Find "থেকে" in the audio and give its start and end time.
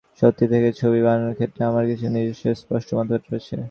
0.51-0.69